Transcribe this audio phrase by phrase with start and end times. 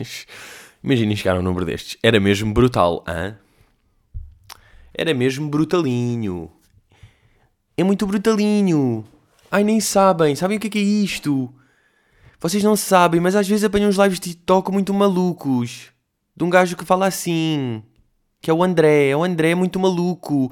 [0.82, 1.98] Imaginem chegar a um número destes.
[2.02, 3.36] Era mesmo brutal, hã?
[4.94, 6.50] Era mesmo brutalinho.
[7.76, 9.04] É muito brutalinho.
[9.50, 10.34] Ai, nem sabem.
[10.34, 11.52] Sabem o que é, que é isto?
[12.40, 15.92] Vocês não sabem, mas às vezes apanham uns lives de TikTok muito malucos.
[16.34, 17.82] De um gajo que fala assim.
[18.40, 19.10] Que é o André.
[19.10, 20.50] É o André muito maluco.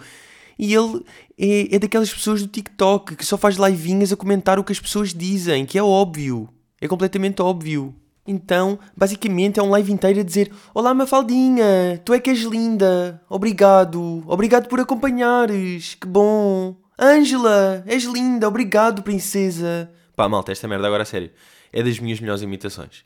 [0.59, 1.05] E ele
[1.39, 4.81] é, é daquelas pessoas do TikTok que só faz livinhas a comentar o que as
[4.81, 6.49] pessoas dizem, que é óbvio.
[6.81, 7.95] É completamente óbvio.
[8.27, 13.23] Então, basicamente é um live inteiro a dizer Olá Mafaldinha, tu é que és linda,
[13.27, 16.77] obrigado, obrigado por acompanhares, que bom.
[16.99, 19.91] Ângela, és linda, obrigado princesa.
[20.15, 21.31] Pá, malta, esta merda agora a sério,
[21.73, 23.03] é das minhas melhores imitações.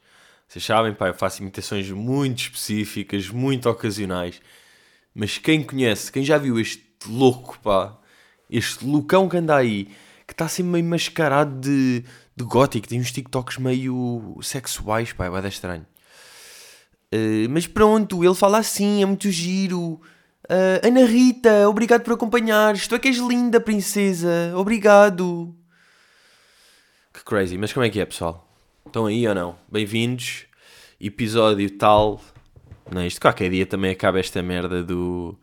[0.48, 4.40] Vocês sabem, pá, eu faço imitações muito específicas, muito ocasionais.
[5.14, 7.96] Mas quem conhece, quem já viu este louco, pá,
[8.50, 9.86] este loucão que anda aí,
[10.26, 12.04] que está sempre meio mascarado de,
[12.36, 15.86] de gótico, tem uns TikToks meio sexuais, pá, é bem estranho.
[17.14, 20.00] Uh, mas pronto, ele fala assim, é muito giro.
[20.44, 22.86] Uh, Ana Rita, obrigado por acompanhares.
[22.88, 24.52] Tu é que és linda, princesa.
[24.56, 25.54] Obrigado.
[27.12, 27.58] Que crazy.
[27.58, 28.48] Mas como é que é, pessoal?
[28.86, 29.56] Estão aí ou não?
[29.70, 30.46] Bem-vindos.
[30.98, 32.20] Episódio tal.
[32.90, 35.38] Não, isto qualquer dia também acaba esta merda do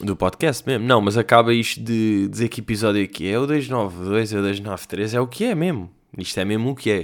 [0.00, 0.86] do podcast mesmo.
[0.86, 5.14] Não, mas acaba isto de dizer que episódio aqui é o 292, é o 293,
[5.14, 5.90] é o que é mesmo.
[6.16, 7.00] Isto é mesmo o que é.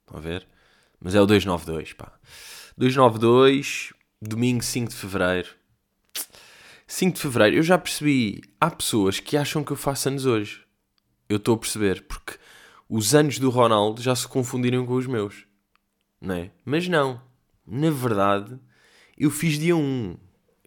[0.00, 0.46] Estão a ver?
[1.00, 2.12] Mas é o 292, pá.
[2.76, 5.48] 292, domingo 5 de fevereiro.
[6.86, 8.40] 5 de fevereiro, eu já percebi.
[8.60, 10.62] Há pessoas que acham que eu faço anos hoje.
[11.28, 12.38] Eu estou a perceber, porque
[12.88, 15.44] os anos do Ronaldo já se confundiram com os meus.
[16.20, 16.50] Não é?
[16.64, 17.20] Mas não.
[17.66, 18.58] Na verdade,
[19.16, 20.16] eu fiz dia 1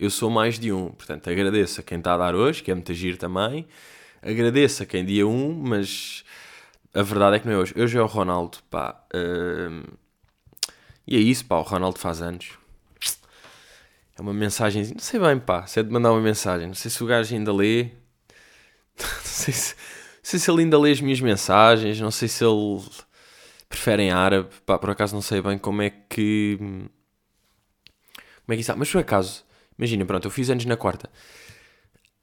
[0.01, 0.89] eu sou mais de um.
[0.89, 3.67] Portanto, agradeço a quem está a dar hoje, que é muito agir também.
[4.19, 6.25] Agradeço a quem dia um, mas
[6.91, 7.73] a verdade é que não é hoje.
[7.77, 8.99] Hoje é o Ronaldo, pá.
[9.13, 9.95] Uh...
[11.05, 11.57] E é isso, pá.
[11.57, 12.49] O Ronaldo faz anos.
[14.17, 14.83] É uma mensagem.
[14.87, 15.67] Não sei bem, pá.
[15.67, 16.67] Se é de mandar uma mensagem.
[16.67, 17.83] Não sei se o gajo ainda lê.
[18.97, 21.99] Não sei se, não sei se ele ainda lê as minhas mensagens.
[21.99, 22.81] Não sei se ele
[23.69, 24.49] prefere em árabe.
[24.65, 26.57] Pá, por acaso não sei bem como é que.
[26.59, 26.89] Como
[28.49, 28.75] é que isso.
[28.77, 29.43] Mas por acaso
[29.81, 31.09] Imagina, pronto, eu fiz anos na quarta.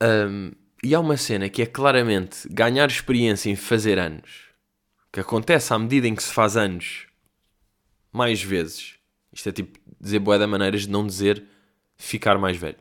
[0.01, 4.45] Um, e há uma cena que é claramente ganhar experiência em fazer anos,
[5.13, 7.09] que acontece à medida em que se faz anos
[8.13, 8.95] mais vezes.
[9.33, 11.43] Isto é tipo dizer boé da maneiras de não dizer
[11.97, 12.79] ficar mais velho.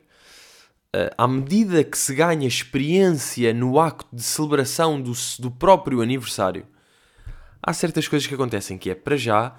[0.94, 6.64] Uh, à medida que se ganha experiência no acto de celebração do, do próprio aniversário,
[7.60, 9.56] há certas coisas que acontecem que é, para já,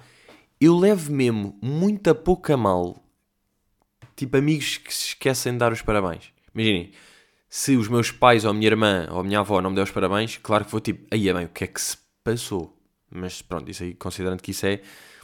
[0.58, 3.04] eu levo mesmo muito a mal
[4.20, 6.32] tipo amigos que se esquecem de dar os parabéns.
[6.54, 6.92] Imaginem,
[7.48, 9.82] se os meus pais ou a minha irmã ou a minha avó não me der
[9.82, 12.76] os parabéns, claro que vou tipo, aí é bem, o que é que se passou?
[13.10, 14.80] Mas pronto, isso aí, considerando que isso é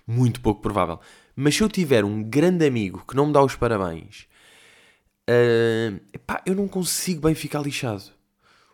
[0.07, 0.99] muito pouco provável.
[1.35, 4.27] Mas se eu tiver um grande amigo que não me dá os parabéns,
[5.29, 8.05] uh, epá, eu não consigo bem ficar lixado.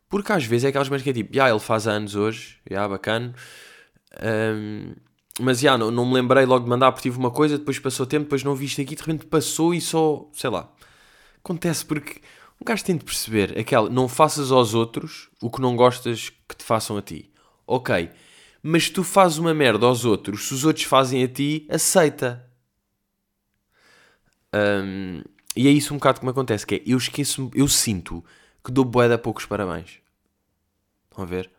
[0.09, 2.87] Porque às vezes é aquelas coisas que é tipo, ah, ele faz anos hoje, já,
[2.87, 3.35] bacana.
[4.23, 4.95] Um,
[5.41, 8.05] mas já, não, não me lembrei logo de mandar porque tive uma coisa, depois passou
[8.05, 10.71] tempo, depois não viste aqui, de repente passou e só, sei lá.
[11.39, 12.21] Acontece porque
[12.61, 16.57] um gajo tem de perceber aquela, não faças aos outros o que não gostas que
[16.57, 17.31] te façam a ti.
[17.67, 18.11] Ok,
[18.63, 22.47] mas tu fazes uma merda aos outros, se os outros fazem a ti, aceita.
[24.55, 25.23] Um,
[25.57, 28.23] e é isso um bocado que me acontece, que é, eu esqueço, eu sinto
[28.63, 29.99] que dou boeda a poucos parabéns.
[31.11, 31.51] Estão a ver?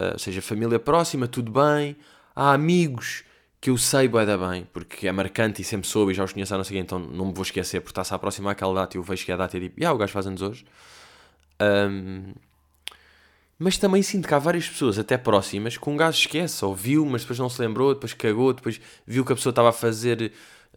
[0.00, 1.96] Uh, seja família próxima, tudo bem
[2.34, 3.24] há amigos
[3.60, 6.32] que eu sei bué da bem, porque é marcante e sempre soube e já os
[6.32, 8.96] conheço há não sei então não me vou esquecer, porque está-se a aproximar aquela data
[8.96, 10.64] e eu vejo que é a data e digo, ah, o gajo faz anos hoje.
[11.60, 12.32] Um,
[13.56, 17.06] mas também sinto que há várias pessoas, até próximas, que um gajo esquece, ou viu,
[17.06, 20.32] mas depois não se lembrou, depois cagou, depois viu que a pessoa estava a fazer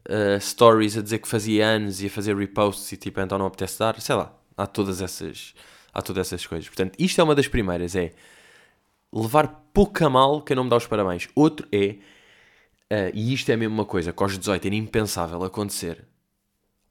[0.08, 3.48] uh, stories a dizer que fazia anos e a fazer reposts e tipo, então não
[3.48, 5.56] apetece dar, sei lá, há todas essas,
[5.92, 6.68] há todas essas coisas.
[6.68, 8.12] Portanto, isto é uma das primeiras, é
[9.12, 11.28] levar pouco a mal quem não me dá os parabéns.
[11.36, 11.98] Outro é,
[12.90, 16.08] uh, e isto é mesmo uma coisa que aos 18 era impensável acontecer.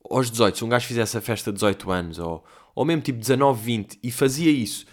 [0.08, 2.44] Aos 18, se um gajo fizesse a festa de 18 anos, ou,
[2.74, 4.84] ou mesmo tipo 19, 20, e fazia isso,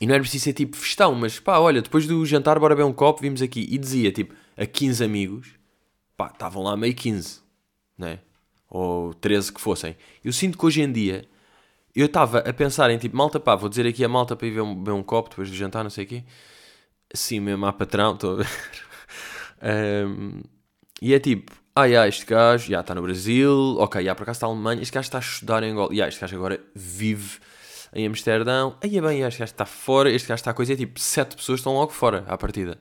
[0.00, 2.88] e não era preciso ser tipo festão, mas pá, olha, depois do jantar, bora beber
[2.88, 5.50] um copo, vimos aqui, e dizia tipo a 15 amigos,
[6.16, 7.40] pá, estavam lá meio 15,
[7.96, 8.18] né?
[8.68, 9.96] Ou 13 que fossem.
[10.24, 11.24] Eu sinto que hoje em dia
[11.94, 14.50] eu estava a pensar em tipo, malta, pá, vou dizer aqui a malta para ir
[14.52, 16.24] ver um, um copo depois do jantar, não sei o quê.
[17.12, 18.48] Assim mesmo, há patrão, estou a ver.
[20.06, 20.40] um,
[21.00, 24.36] e é tipo, ah, yeah, este gajo, já está no Brasil, ok, já por acaso
[24.36, 27.38] está na Alemanha, este gajo está a estudar em Angola, yeah, este gajo agora vive
[27.92, 30.76] em Amsterdão, aí é bem, este gajo está fora, este gajo está a coisa, é
[30.76, 32.78] tipo, sete pessoas estão logo fora à partida.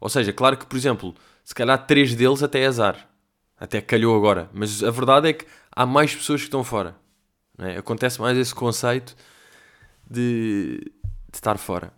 [0.00, 1.14] Ou seja, claro que, por exemplo,
[1.44, 3.08] se calhar três deles até é azar,
[3.58, 6.96] até calhou agora, mas a verdade é que há mais pessoas que estão fora.
[7.58, 7.78] É?
[7.78, 9.16] Acontece mais esse conceito
[10.10, 11.92] de, de estar fora.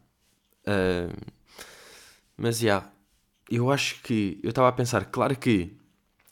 [0.67, 1.33] Uh,
[2.37, 2.93] mas, já, yeah,
[3.51, 5.77] eu acho que, eu estava a pensar, claro que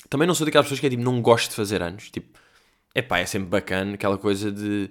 [0.08, 2.10] também não sou daquelas pessoas que é tipo, não gosto de fazer anos.
[2.10, 2.38] Tipo,
[2.94, 4.90] é pá, é sempre bacana aquela coisa de,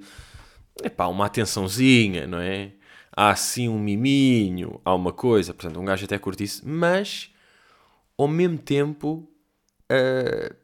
[0.81, 2.73] é pá, uma atençãozinha, não é?
[3.15, 7.29] Há assim um miminho, há uma coisa, portanto, um gajo até curte isso, mas
[8.17, 9.29] ao mesmo tempo,
[9.91, 10.55] uh,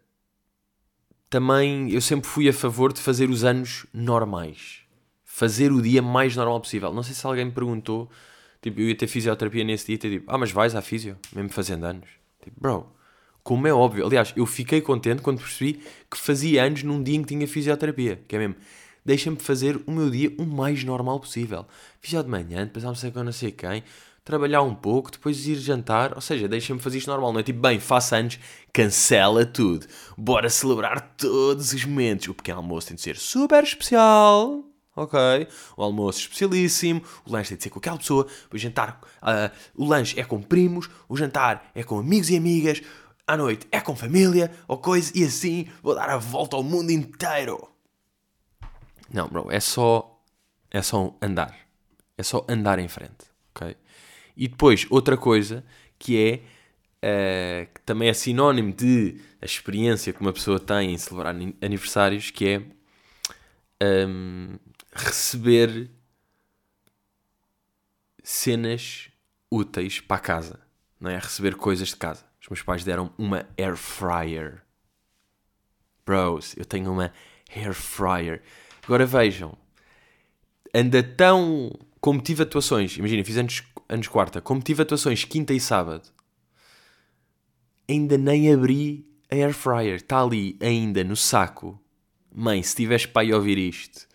[1.29, 4.81] também eu sempre fui a favor de fazer os anos normais.
[5.23, 6.93] Fazer o dia mais normal possível.
[6.93, 8.09] Não sei se alguém me perguntou,
[8.61, 11.49] tipo, eu ia ter fisioterapia nesse dia e tipo, ah, mas vais à fisio, mesmo
[11.49, 12.09] fazendo anos.
[12.43, 12.91] Tipo, bro,
[13.43, 14.05] como é óbvio.
[14.05, 18.21] Aliás, eu fiquei contente quando percebi que fazia anos num dia em que tinha fisioterapia.
[18.27, 18.55] Que é mesmo,
[19.05, 21.65] deixa-me fazer o meu dia o mais normal possível.
[22.01, 23.83] Fisio de manhã, depois almoçar com não sei quem,
[24.27, 26.13] trabalhar um pouco, depois ir jantar.
[26.13, 27.31] Ou seja, deixa-me fazer isto normal.
[27.31, 28.37] Não é tipo, bem, faça anos,
[28.73, 29.87] cancela tudo.
[30.17, 32.27] Bora celebrar todos os momentos.
[32.27, 34.63] O pequeno almoço tem de ser super especial.
[34.95, 35.19] Ok?
[35.77, 39.85] O almoço especialíssimo, o lanche tem de ser com aquela pessoa, o jantar, uh, o
[39.85, 42.81] lanche é com primos, o jantar é com amigos e amigas,
[43.27, 46.89] à noite é com família ou coisa e assim vou dar a volta ao mundo
[46.89, 47.69] inteiro.
[49.13, 50.19] Não, bro, é só
[50.71, 51.55] é só andar.
[52.17, 53.25] É só andar em frente,
[53.55, 53.77] ok?
[54.37, 55.65] E depois outra coisa
[55.99, 56.41] que é
[57.03, 62.29] uh, que também é sinónimo de a experiência que uma pessoa tem em celebrar aniversários,
[62.29, 62.61] que é
[64.07, 64.57] um,
[64.93, 65.89] receber
[68.23, 69.09] cenas
[69.51, 70.59] úteis para a casa,
[70.99, 71.17] não é?
[71.17, 72.25] Receber coisas de casa.
[72.41, 74.61] Os meus pais deram uma air fryer.
[76.05, 77.11] Bros, eu tenho uma
[77.55, 78.41] air fryer.
[78.83, 79.57] Agora vejam,
[80.73, 81.71] anda tão.
[81.99, 86.09] Como tive atuações, imagina, fiz anos, anos quarta, como tive atuações quinta e sábado,
[87.89, 89.95] ainda nem abri a air fryer.
[89.95, 91.79] Está ali ainda no saco.
[92.33, 94.07] Mãe, se tiveres pai a ouvir isto,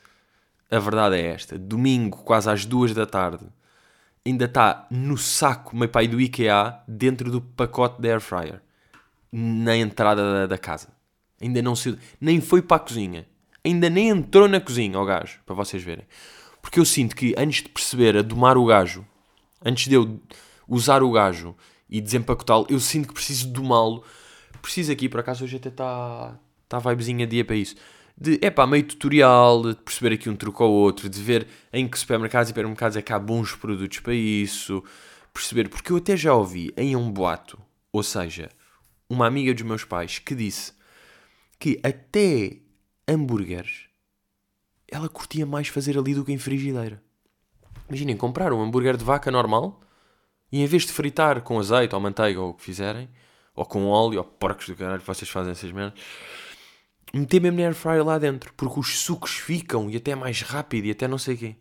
[0.70, 3.46] a verdade é esta: domingo, quase às duas da tarde
[4.24, 8.60] ainda está no saco, meio pai do IKEA, dentro do pacote da air fryer.
[9.30, 10.88] Na entrada da, da casa.
[11.40, 11.98] Ainda não se...
[12.20, 13.26] Nem foi para a cozinha.
[13.64, 16.06] Ainda nem entrou na cozinha, o gajo, para vocês verem.
[16.60, 19.04] Porque eu sinto que antes de perceber a domar o gajo,
[19.64, 20.20] antes de eu
[20.68, 21.54] usar o gajo
[21.88, 24.04] e desempacotá-lo, eu sinto que preciso domá-lo.
[24.60, 26.38] Preciso aqui, por acaso hoje até está
[26.68, 27.76] tá vibezinha dia para isso
[28.16, 31.88] de, é pá, meio tutorial, de perceber aqui um truque ou outro, de ver em
[31.88, 34.82] que supermercados e hipermercados é que há bons produtos para isso,
[35.32, 37.58] perceber, porque eu até já ouvi em um boato,
[37.90, 38.50] ou seja,
[39.08, 40.72] uma amiga dos meus pais que disse
[41.58, 42.58] que até
[43.08, 43.86] hambúrgueres
[44.88, 47.02] ela curtia mais fazer ali do que em frigideira.
[47.92, 49.78] Imaginem, comprar um hambúrguer de vaca normal
[50.50, 53.06] e em vez de fritar com azeite ou manteiga ou o que fizerem,
[53.54, 56.00] ou com óleo, ou porcos do caralho, vocês fazem essas merdas
[57.12, 60.86] meter mesmo na air fryer lá dentro, porque os sucos ficam e até mais rápido
[60.86, 61.56] e até não sei quê.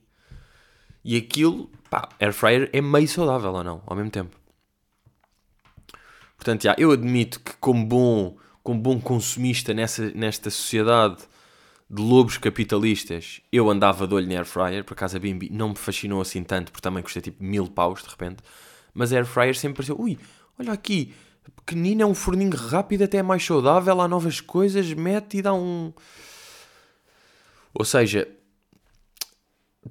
[1.03, 4.39] E aquilo, pá, air fryer é meio saudável ou não, ao mesmo tempo.
[6.37, 11.17] Portanto, já, eu admito que como bom, como bom consumista nessa, nesta sociedade
[11.93, 15.69] de lobos capitalistas, eu andava de olho na air fryer, por acaso a Bimbi não
[15.69, 18.37] me fascinou assim tanto, porque também custei tipo mil paus de repente,
[18.93, 20.17] mas a air fryer sempre pareceu, ui,
[20.57, 21.13] olha aqui,
[21.65, 25.53] pequenino, é um forninho rápido, até é mais saudável, há novas coisas, mete e dá
[25.53, 25.91] um.
[27.73, 28.25] Ou seja,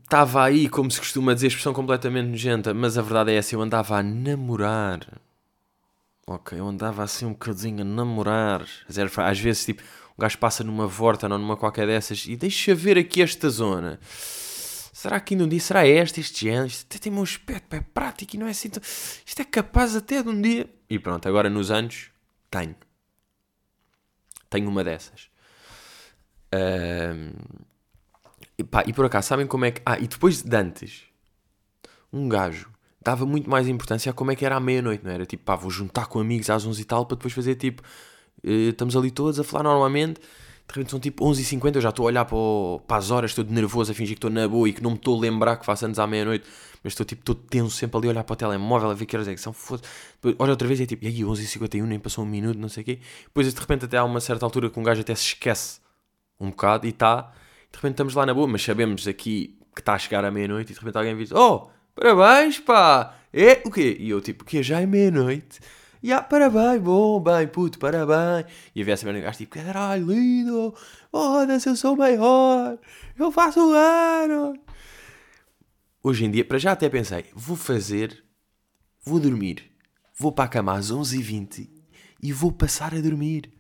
[0.03, 3.61] estava aí, como se costuma dizer, expressão completamente nojenta, mas a verdade é essa, eu
[3.61, 5.21] andava a namorar.
[6.27, 8.65] Ok, eu andava assim um bocadinho a namorar.
[8.89, 9.83] Às vezes, tipo,
[10.21, 13.99] um gajo passa numa vorta ou numa qualquer dessas e deixa ver aqui esta zona.
[14.03, 16.67] Será que ainda um dia será este, este género?
[16.67, 18.69] Isto até tem um aspecto é prático e não é assim.
[18.69, 18.83] Tão...
[18.83, 20.69] Isto é capaz até de um dia.
[20.91, 22.11] E pronto, agora nos anos
[22.51, 22.77] tenho.
[24.51, 25.31] Tenho uma dessas.
[26.55, 27.33] Um...
[28.59, 29.81] E, pá, e por acaso, sabem como é que.
[29.87, 31.05] Ah, e depois de antes,
[32.13, 35.25] um gajo dava muito mais importância a como é que era à meia-noite, não era?
[35.25, 37.83] Tipo, pá, vou juntar com amigos às 11 e tal para depois fazer tipo.
[38.45, 40.21] Uh, estamos ali todos a falar normalmente
[40.71, 43.33] de repente são tipo 11h50, eu já estou a olhar para, o, para as horas,
[43.33, 45.21] estou de nervoso a fingir que estou na boa e que não me estou a
[45.21, 46.45] lembrar que faço anos à meia-noite,
[46.83, 49.17] mas estou tipo todo tenso sempre ali a olhar para o telemóvel a ver que
[49.17, 49.83] horas é que são, foda
[50.39, 52.83] Olha outra vez e é tipo, e aí 11h51, nem passou um minuto, não sei
[52.83, 53.01] o quê.
[53.25, 55.81] Depois de repente até há uma certa altura que um gajo até se esquece
[56.39, 57.33] um bocado e está,
[57.71, 60.71] de repente estamos lá na boa, mas sabemos aqui que está a chegar à meia-noite
[60.71, 63.97] e de repente alguém diz, oh, parabéns pá, é o quê?
[63.99, 64.63] E eu tipo, o quê?
[64.63, 65.61] Já é meia-noite?
[66.03, 68.47] Ya, parabéns, bom, bem, puto, parabéns.
[68.75, 70.75] E havia essa merda de gajo tipo, caralho, lindo,
[71.11, 72.79] foda-se, eu sou maior,
[73.19, 74.55] eu faço um ano.
[76.03, 78.25] Hoje em dia, para já até pensei, vou fazer,
[79.05, 79.71] vou dormir,
[80.19, 81.69] vou para a cama às 11h20
[82.23, 83.53] e vou passar a dormir.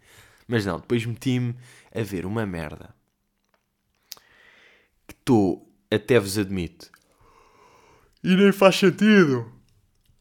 [0.48, 1.54] Mas não, depois meti-me
[1.94, 2.94] a ver uma merda
[5.06, 6.90] que estou, até vos admito,
[8.24, 9.52] e nem faz sentido.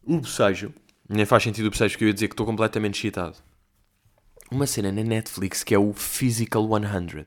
[0.03, 0.73] O bocejo.
[1.09, 3.35] Nem faz sentido bocejo, porque eu ia dizer que estou completamente excitado.
[4.51, 7.25] Uma cena na Netflix que é o Physical 100.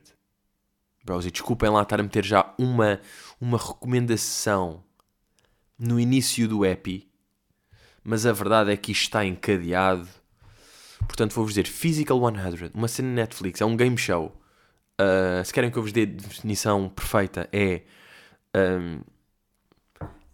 [1.03, 3.01] Bros, e desculpem lá estar a meter já uma,
[3.41, 4.81] uma recomendação
[5.77, 7.09] no início do EPI,
[8.01, 10.07] mas a verdade é que isto está encadeado.
[10.99, 14.41] Portanto, vou-vos dizer Physical 100, uma cena na Netflix, é um game show.
[15.01, 17.81] Uh, se querem que eu vos dê a definição perfeita, é
[18.55, 19.01] um,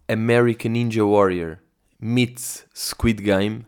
[0.08, 1.58] American Ninja Warrior
[2.00, 3.66] meets Squid Game,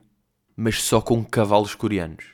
[0.57, 2.25] mas só com cavalos coreanos.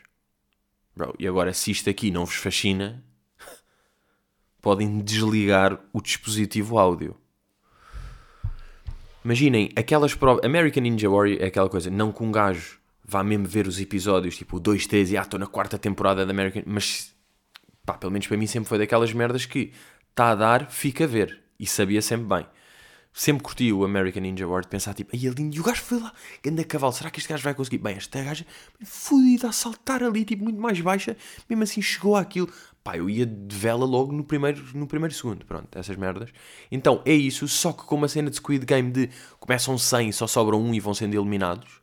[0.97, 3.05] Bro, e agora se isto aqui não vos fascina,
[4.63, 7.17] podem desligar o dispositivo áudio.
[9.25, 10.45] Imaginem, aquelas provas.
[10.45, 14.37] American Ninja Warrior é aquela coisa, não que um gajo vá mesmo ver os episódios,
[14.37, 16.63] tipo 2, 3 e ah, estou na quarta temporada da American.
[16.67, 17.13] Mas,
[17.85, 19.73] pá, pelo menos para mim sempre foi daquelas merdas que
[20.11, 21.41] está a dar, fica a ver.
[21.59, 22.47] E sabia sempre bem
[23.19, 25.99] sempre curti o American Ninja Warrior, pensar tipo, aí é lindo, e o gajo foi
[25.99, 27.79] lá, ganda cavalo, será que este gajo vai conseguir?
[27.79, 28.47] Bem, esta gaja
[28.85, 31.17] fodida a saltar ali, tipo, muito mais baixa,
[31.51, 32.49] mesmo assim chegou àquilo.
[32.85, 36.31] Pá, eu ia de vela logo no primeiro, no primeiro segundo, pronto, essas merdas.
[36.71, 39.11] Então, é isso, só que com uma cena de Squid Game de
[39.41, 41.81] começam 100 só sobram um e vão sendo eliminados.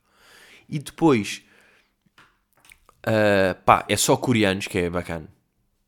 [0.69, 1.43] E depois,
[3.05, 5.27] uh, pá, é só coreanos, que é bacana.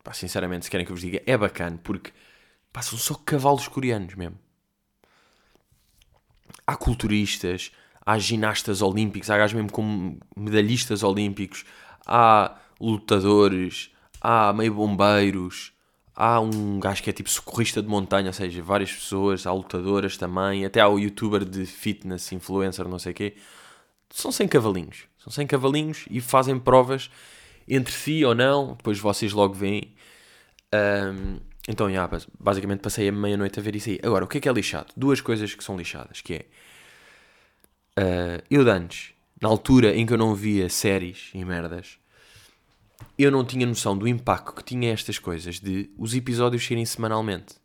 [0.04, 2.12] Pá, sinceramente, se querem que eu vos diga, é bacana, porque,
[2.74, 4.47] pá, são só cavalos coreanos mesmo
[6.66, 7.72] há culturistas,
[8.06, 11.66] há ginastas olímpicos, há gajos mesmo como medalhistas olímpicos,
[12.06, 15.74] há lutadores, há meio bombeiros,
[16.16, 20.18] há um gajo que é tipo socorrista de montanha, ou seja, várias pessoas, há lutadoras
[20.18, 23.36] também, até há o youtuber de fitness, influencer, não sei o quê.
[24.10, 25.04] São 100 cavalinhos.
[25.20, 27.10] São 100 cavalinhos e fazem provas
[27.68, 29.94] entre si ou não, depois vocês logo veem.
[30.74, 32.10] Um, então, yeah,
[32.40, 34.00] basicamente passei a meia-noite a ver isso aí.
[34.02, 34.94] Agora, o que é que é lixado?
[34.96, 36.46] Duas coisas que são lixadas, que é...
[38.00, 41.98] Uh, eu de antes, na altura em que eu não via séries e merdas,
[43.18, 47.56] eu não tinha noção do impacto que tinha estas coisas de os episódios serem semanalmente.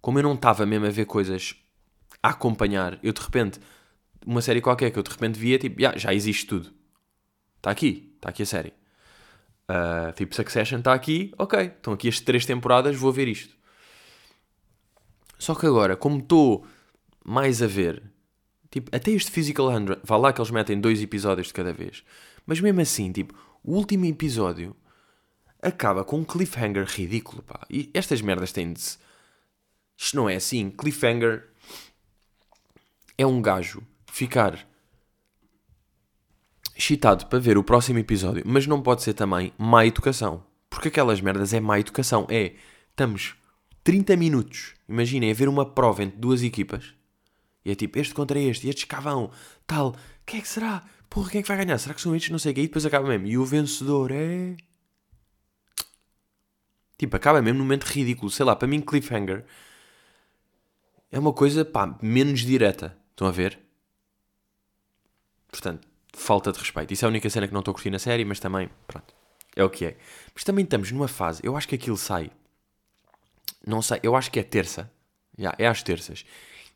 [0.00, 1.56] Como eu não estava mesmo a ver coisas
[2.22, 3.58] a acompanhar, eu de repente,
[4.24, 6.70] uma série qualquer que eu de repente via, tipo, yeah, já existe tudo.
[7.56, 8.79] Está aqui, está aqui a série.
[9.70, 13.54] Uh, tipo, Succession está aqui, ok, estão aqui as três temporadas, vou ver isto.
[15.38, 16.66] Só que agora, como estou
[17.24, 18.02] mais a ver,
[18.68, 22.02] tipo, até este Physical 100, vá lá que eles metem dois episódios de cada vez,
[22.44, 24.74] mas mesmo assim, tipo, o último episódio
[25.62, 27.60] acaba com um cliffhanger ridículo, pá.
[27.70, 28.98] E estas merdas têm de se...
[29.96, 30.70] Isto não é assim.
[30.70, 31.46] Cliffhanger
[33.18, 34.66] é um gajo ficar
[36.80, 40.42] excitado para ver o próximo episódio, mas não pode ser também má educação.
[40.68, 42.26] Porque aquelas merdas é má educação.
[42.30, 42.54] É,
[42.90, 43.34] estamos
[43.84, 46.94] 30 minutos, imaginem, a ver uma prova entre duas equipas.
[47.64, 49.30] E é tipo, este contra este, e estes cá vão,
[49.66, 49.94] tal.
[50.24, 50.82] Quem é que será?
[51.10, 51.76] Porra, quem é que vai ganhar?
[51.78, 52.30] Será que são estes?
[52.30, 52.60] Não sei o que.
[52.62, 53.26] E depois acaba mesmo.
[53.26, 54.56] E o vencedor é...
[56.96, 58.30] Tipo, acaba mesmo num momento ridículo.
[58.30, 59.44] Sei lá, para mim cliffhanger
[61.10, 62.96] é uma coisa, pá, menos direta.
[63.10, 63.58] Estão a ver?
[65.48, 66.92] Portanto, falta de respeito.
[66.92, 69.14] Isso é a única cena que não estou curtindo na série, mas também, pronto,
[69.56, 69.96] é o que é.
[70.34, 72.30] Mas também estamos numa fase, eu acho que aquilo sai,
[73.66, 74.90] não sei, eu acho que é terça,
[75.38, 76.24] já, é às terças.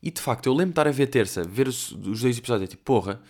[0.03, 2.69] E de facto, eu lembro de estar a ver terça, ver os, os dois episódios,
[2.69, 3.23] é tipo, porra,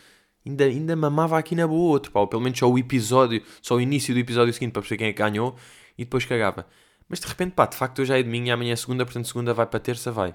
[0.44, 3.76] ainda, ainda mamava aqui na boa outro, pá, ou pelo menos só o episódio, só
[3.76, 5.56] o início do episódio seguinte para perceber quem é que ganhou
[5.96, 6.66] e depois cagava.
[7.08, 9.54] Mas de repente, pá, de facto hoje é domingo e amanhã é segunda, portanto segunda
[9.54, 10.34] vai para terça, vai.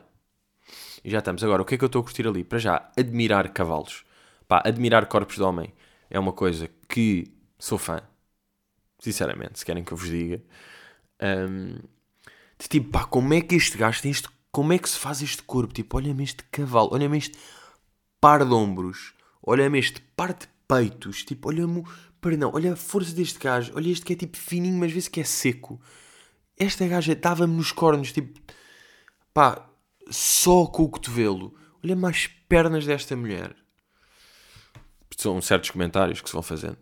[1.03, 1.43] E já estamos.
[1.43, 2.43] Agora, o que é que eu estou a curtir ali?
[2.43, 4.03] Para já, admirar cavalos.
[4.49, 5.71] Pá, admirar corpos de homem
[6.09, 8.01] é uma coisa que sou fã.
[8.97, 10.43] Sinceramente, se querem que eu vos diga.
[11.21, 11.75] Um,
[12.57, 14.27] de tipo, pá, como é que este gajo tem este.
[14.51, 15.71] Como é que se faz este corpo?
[15.71, 17.37] Tipo, olha-me este cavalo, olha-me este
[18.19, 19.13] par de ombros,
[19.43, 21.83] olha-me este par de peitos, tipo, olha-me.
[22.19, 25.21] Perdão, olha a força deste gajo, olha este que é tipo fininho, mas vê-se que
[25.21, 25.79] é seco.
[26.57, 28.39] Esta gaja dava-me nos cornos, tipo,
[29.31, 29.69] pá,
[30.09, 31.55] só com o cotovelo.
[31.83, 33.55] Olha mais as pernas desta mulher
[35.17, 36.77] são certos comentários que se vão fazendo.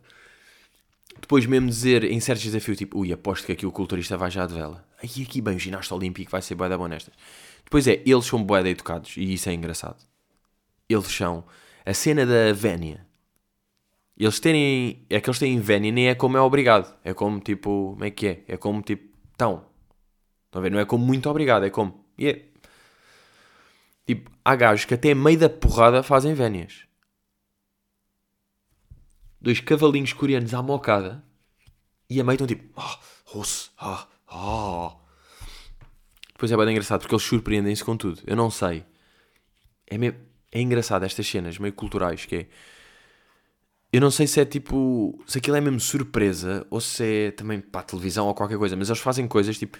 [1.19, 4.45] Depois mesmo dizer em certos desafios, tipo, ui, aposto que aqui o culturista vai já
[4.45, 4.85] de vela.
[5.01, 7.13] Aí aqui, bem, o ginasta olímpico vai ser boa da nestas.
[7.63, 9.97] Depois é, eles são boa educados, e isso é engraçado.
[10.87, 11.43] Eles são.
[11.85, 13.05] A cena da Vénia.
[14.17, 15.05] Eles terem.
[15.09, 16.93] É que eles têm vénia, nem é como é obrigado.
[17.03, 17.91] É como tipo.
[17.91, 18.43] Como é que é?
[18.47, 19.15] É como tipo.
[19.37, 19.65] Tão.
[20.45, 20.71] Estão a ver?
[20.71, 22.03] Não é como muito obrigado, é como.
[22.19, 22.41] Yeah.
[24.07, 26.86] Tipo, há gajos que até meio da porrada fazem vénias.
[29.39, 31.23] Dois cavalinhos coreanos à mocada.
[32.09, 32.63] E a meio estão tipo.
[32.75, 32.99] Ah,
[33.33, 34.95] osso, ah, ah.
[36.33, 38.21] Depois é bem engraçado porque eles surpreendem-se com tudo.
[38.25, 38.85] Eu não sei.
[39.85, 40.15] É, meio,
[40.51, 42.47] é engraçado estas cenas meio culturais que é.
[43.91, 45.23] Eu não sei se é tipo.
[45.27, 48.75] Se aquilo é mesmo surpresa ou se é também para a televisão ou qualquer coisa,
[48.75, 49.77] mas eles fazem coisas tipo.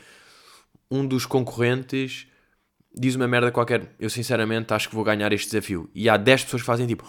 [0.89, 2.27] Um dos concorrentes
[2.99, 3.93] diz uma merda qualquer.
[3.99, 5.89] Eu sinceramente acho que vou ganhar este desafio.
[5.93, 7.05] E há 10 pessoas que fazem tipo.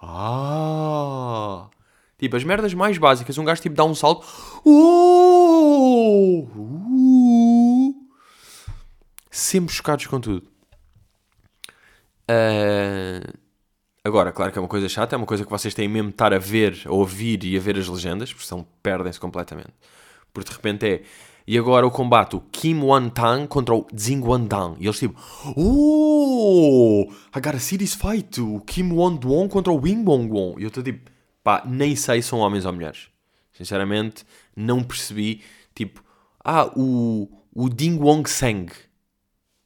[0.01, 1.69] ah.
[2.17, 3.37] Tipo, as merdas mais básicas.
[3.37, 4.25] Um gajo tipo dá um salto.
[4.65, 7.93] Oh, uh,
[9.29, 10.47] sempre chocados com tudo.
[12.29, 13.37] Uh,
[14.03, 16.15] agora, claro que é uma coisa chata, é uma coisa que vocês têm mesmo de
[16.15, 19.73] estar a ver, a ouvir e a ver as legendas, porque senão perdem-se completamente.
[20.33, 21.03] Porque de repente é.
[21.45, 24.77] E agora o combate, o Kim Wan-tang contra o Jing Wan-dang.
[24.79, 25.19] E eles tipo,
[25.57, 28.39] oh, I gotta see this fight.
[28.39, 30.59] O Kim Wan-dong contra o Wing Wong-wong.
[30.59, 31.11] E eu estou tipo,
[31.43, 33.09] pá, nem sei se são homens ou mulheres.
[33.51, 35.43] Sinceramente, não percebi.
[35.75, 36.01] Tipo,
[36.43, 38.71] ah, o, o Ding Wong Seng.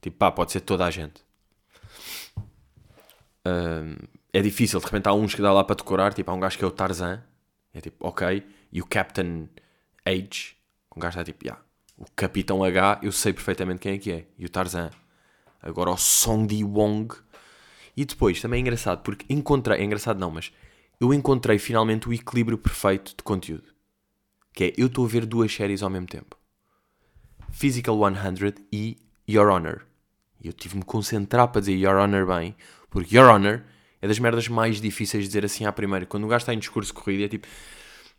[0.02, 1.22] Tipo, pá, pode ser toda a gente.
[3.46, 3.96] Um,
[4.34, 6.12] é difícil, de repente há uns que dá lá para decorar.
[6.14, 7.22] Tipo, há um gajo que é o Tarzan.
[7.72, 8.44] É tipo, ok.
[8.72, 9.48] E o Captain
[10.04, 10.58] Age.
[10.96, 11.64] Um gajo está tipo, yeah,
[11.98, 14.25] o Capitão H, eu sei perfeitamente quem é que é.
[14.38, 14.92] E o Tarzan.
[15.62, 17.13] Agora o Song Wong.
[17.96, 19.82] E depois, também é engraçado, porque encontrei.
[19.82, 20.51] É engraçado não, mas
[21.01, 23.63] eu encontrei finalmente o equilíbrio perfeito de conteúdo.
[24.54, 26.38] Que é, eu estou a ver duas séries ao mesmo tempo.
[27.50, 29.82] Physical 100 e Your Honor.
[30.39, 32.56] E eu tive-me concentrar para dizer Your Honor bem,
[32.91, 33.63] porque Your Honor
[34.00, 36.06] é das merdas mais difíceis de dizer assim à primeira.
[36.06, 37.48] Quando o gajo está em discurso corrido é tipo,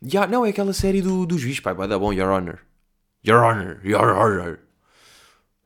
[0.03, 2.59] yeah, não, é aquela série do, do juiz, pai, vai dar bom, Your Honor.
[3.25, 4.59] Your Honor, Your Honor.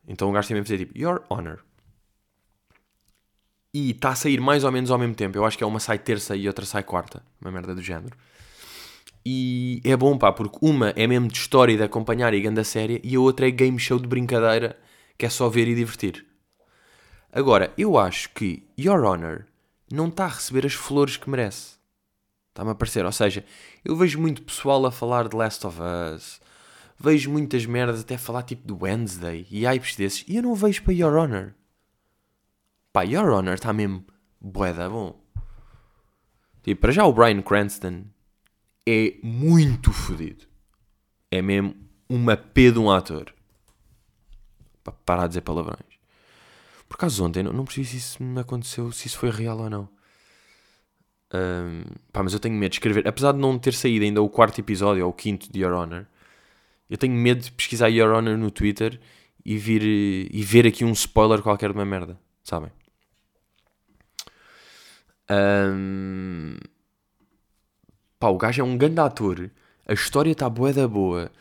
[0.08, 1.60] Então o gajo tem mesmo a dizer tipo, Your Honor.
[3.74, 5.38] E está a sair mais ou menos ao mesmo tempo.
[5.38, 7.24] Eu acho que é uma sai terça e outra sai quarta.
[7.42, 8.16] Uma merda do género.
[9.26, 12.64] E é bom, pá, porque uma é mesmo de história e de acompanhar e grande
[12.66, 14.78] série, e a outra é game show de brincadeira,
[15.18, 16.26] que é só ver e divertir.
[17.32, 19.46] Agora, eu acho que Your Honor
[19.92, 21.78] não está a receber as flores que merece.
[22.50, 23.06] Está-me a parecer.
[23.06, 23.46] Ou seja,
[23.84, 26.42] eu vejo muito pessoal a falar de Last of Us,
[27.04, 30.82] vejo muitas merdas até falar tipo do Wednesday e hypes desses, e eu não vejo
[30.84, 31.54] para Your Honor.
[32.94, 34.06] Pá, Your Honor está mesmo
[34.40, 35.22] boeda bom.
[36.64, 38.06] Tipo, para já o Brian Cranston
[38.88, 40.46] é muito fodido.
[41.30, 41.76] É mesmo
[42.08, 43.34] uma P de um ator.
[44.82, 46.00] Para parar de dizer palavrões.
[46.88, 49.90] Por acaso ontem, não percebi se isso me aconteceu, se isso foi real ou não.
[51.34, 53.06] Um, pá, mas eu tenho medo de escrever.
[53.06, 56.06] Apesar de não ter saído ainda o quarto episódio ou o quinto de Your Honor,
[56.90, 59.00] eu tenho medo de pesquisar Your Honor no Twitter
[59.46, 62.20] e, vir, e ver aqui um spoiler qualquer de uma merda.
[62.44, 62.72] Sabem?
[65.30, 66.58] Um...
[68.20, 69.50] Pá, o gajo é um grande ator.
[69.88, 71.32] A história está boa da boa.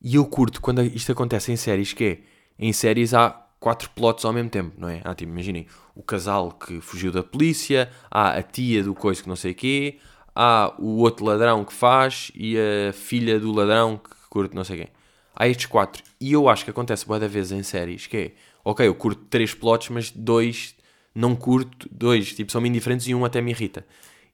[0.00, 2.20] E eu curto quando isto acontece em séries, que é...
[2.58, 3.30] Em séries há
[3.60, 5.00] quatro plots ao mesmo tempo, não é?
[5.04, 5.66] Ah, tipo, imaginem.
[5.94, 7.90] O casal que fugiu da polícia.
[8.10, 9.98] Há a tia do coisa que não sei o quê.
[10.34, 12.30] Há o outro ladrão que faz.
[12.34, 14.88] E a filha do ladrão que curte não sei quem.
[15.34, 16.02] Há estes quatro.
[16.20, 18.34] E eu acho que acontece boa da vez em séries, que é...
[18.64, 20.76] Ok, eu curto três plots, mas dois
[21.14, 23.84] não curto, dois, tipo, são-me indiferentes e um até me irrita.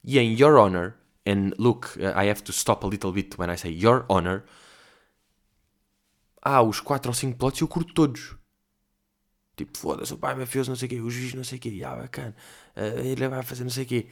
[0.02, 0.94] E em Your Honor,
[1.26, 4.44] and look, uh, I have to stop a little bit when I say Your Honor,
[6.42, 8.36] há os 4 ou 5 plots e eu curto todos.
[9.56, 11.80] Tipo, foda-se, o pai fez não sei o quê, o juiz não sei o quê,
[11.84, 12.36] ah, bacana,
[12.76, 14.06] uh, ele vai fazer não sei o quê,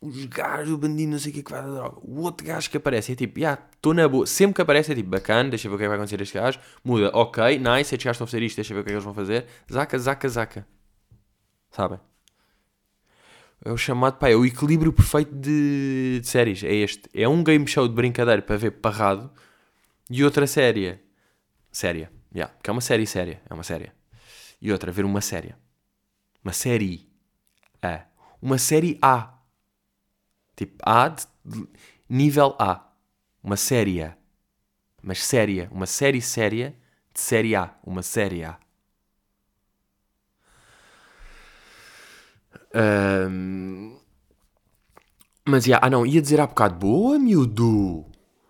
[0.00, 2.70] os gajos, o bandido não sei o quê que vai dar droga, o outro gajo
[2.70, 5.50] que aparece é tipo, já, yeah, estou na boa, sempre que aparece é tipo, bacana,
[5.50, 8.04] deixa ver o que, é que vai acontecer a este gajo, muda, ok, nice, estes
[8.04, 9.98] gajos estão a fazer isto, deixa ver o que é que eles vão fazer, zaca,
[9.98, 10.66] zaca, zaca.
[11.70, 12.00] Sabem?
[13.62, 16.64] É o chamado, pá, é o equilíbrio perfeito de, de, séries.
[16.64, 17.08] É este.
[17.14, 19.30] É um game show de brincadeira para ver parrado
[20.10, 20.98] e outra série.
[21.70, 22.10] Séria.
[22.34, 23.42] Yeah, que é uma série séria.
[23.48, 23.92] É uma série.
[24.62, 25.54] E outra, ver uma série.
[26.42, 27.06] Uma série.
[27.82, 28.04] É.
[28.40, 29.39] Uma série A.
[30.60, 31.66] Tipo, A de, de
[32.06, 32.86] nível A.
[33.42, 34.12] Uma série.
[35.02, 35.70] Mas séria.
[35.72, 36.76] Uma série séria
[37.14, 37.74] de série A.
[37.82, 38.58] Uma série A.
[42.74, 43.96] Um,
[45.48, 48.04] mas, yeah, ah não, ia dizer há bocado, boa miúdo,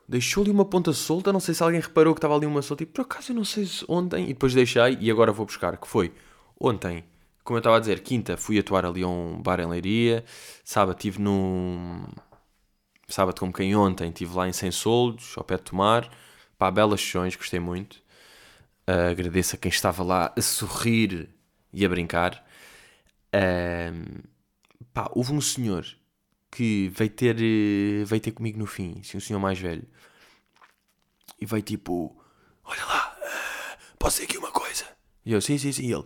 [0.07, 2.87] deixou-lhe uma ponta solta, não sei se alguém reparou que estava ali uma solta, e
[2.87, 5.88] por acaso eu não sei se ontem, e depois deixei, e agora vou buscar, que
[5.88, 6.12] foi,
[6.61, 7.05] ontem
[7.44, 10.24] como eu estava a dizer, quinta fui atuar ali a um bar em Leiria,
[10.64, 12.07] sábado estive num.
[13.09, 16.09] Sábado, como quem ontem, estive lá em Sem Soldos, ao pé de Tomar.
[16.57, 17.94] Pá, belas sessões, gostei muito.
[18.88, 21.29] Uh, agradeço a quem estava lá a sorrir
[21.72, 22.46] e a brincar.
[23.35, 24.22] Uh,
[24.92, 25.87] pá, houve um senhor
[26.50, 27.37] que veio ter,
[28.05, 29.88] veio ter comigo no fim, assim, um senhor mais velho.
[31.40, 32.16] E veio tipo:
[32.64, 34.85] Olha lá, uh, posso dizer aqui uma coisa?
[35.24, 35.87] E eu: Sim, sim, sim.
[35.87, 36.05] E ele: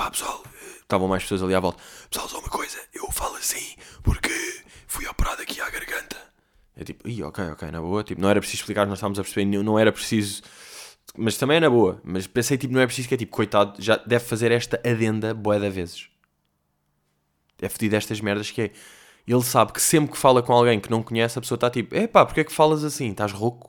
[0.00, 0.42] Pá, pessoal,
[0.80, 1.78] estavam mais pessoas ali à volta.
[2.08, 4.30] Pessoal, só uma coisa, eu falo assim porque
[4.86, 6.16] fui operado aqui à garganta.
[6.74, 8.02] É tipo, ih, ok, ok, na boa.
[8.02, 10.42] Tipo, não era preciso explicar, nós estávamos a perceber, não era preciso.
[11.14, 12.00] Mas também é na boa.
[12.02, 15.34] Mas pensei, tipo, não é preciso que é tipo, coitado, já deve fazer esta adenda
[15.34, 16.08] boé de vezes.
[17.60, 18.70] É fedido estas merdas que é.
[19.28, 21.94] Ele sabe que sempre que fala com alguém que não conhece, a pessoa está tipo,
[21.94, 23.10] é pá, porque é que falas assim?
[23.10, 23.68] Estás rouco?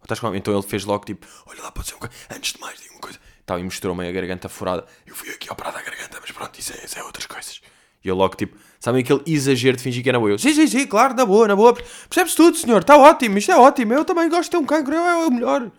[0.00, 0.34] Ou estás com...
[0.34, 2.14] Então ele fez logo tipo, olha lá, pode ser coisa.
[2.30, 3.18] Antes de mais, diga uma coisa.
[3.44, 4.86] Tal, e mostrou-me a garganta furada.
[5.06, 7.60] Eu fui aqui operado à garganta, mas pronto, isso é, isso é outras coisas.
[8.04, 10.30] E eu logo, tipo, sabem aquele exagero de fingir que é na boa?
[10.30, 11.72] Eu, sim, sim, sim, claro, na boa, na boa.
[11.74, 13.92] Percebes tudo, senhor, está ótimo, isto é ótimo.
[13.94, 15.70] Eu também gosto de ter um cancro, é o melhor.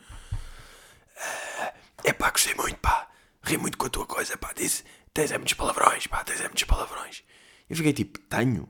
[2.04, 3.08] É pá, gostei muito, pá.
[3.42, 4.54] Ri muito com a tua coisa, pá.
[4.56, 7.24] Disse, tens é muitos palavrões, pá, tens é muitos palavrões.
[7.70, 8.70] Eu fiquei tipo, tenho?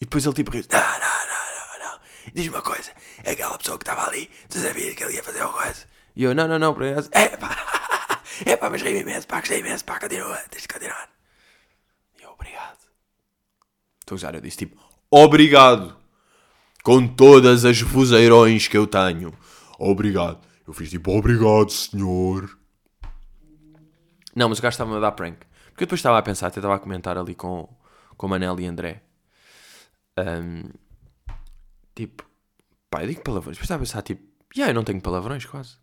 [0.00, 2.00] E depois ele tipo riu, não, não, não, não, não.
[2.32, 2.92] Diz-me uma coisa,
[3.24, 5.93] aquela pessoa que estava ali, tu sabias que ele ia fazer uma coisa?
[6.16, 7.56] E eu, não, não, não, por acaso, é pá,
[8.46, 11.08] é pá, mas ri imenso, pá, gostei imenso, pá, continua, tens de continuar.
[12.18, 12.78] E eu, obrigado.
[14.00, 15.96] Estou a usar, eu disse tipo, obrigado.
[16.82, 19.32] Com todas as vozeirões que eu tenho.
[19.78, 20.38] Obrigado.
[20.66, 22.58] Eu fiz tipo, obrigado, senhor.
[24.36, 25.38] Não, mas o gajo estava-me a dar prank.
[25.70, 27.68] Porque eu depois estava a pensar, até estava a comentar ali com,
[28.16, 29.02] com Manel e André.
[30.18, 30.70] Um,
[31.94, 32.24] tipo,
[32.90, 33.56] pá, eu digo palavrões.
[33.56, 34.22] Depois estava a pensar, tipo,
[34.54, 35.78] yeah, eu não tenho palavrões quase.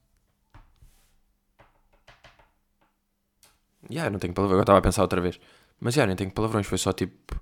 [3.89, 4.55] Yeah, eu não tenho palavrões.
[4.55, 5.39] Agora estava a pensar outra vez.
[5.79, 6.67] Mas yeah, nem tenho palavrões.
[6.67, 7.39] Foi só tipo.